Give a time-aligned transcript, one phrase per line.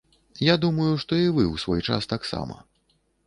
[0.45, 2.57] Я думаю, што і вы ў свой час таксама.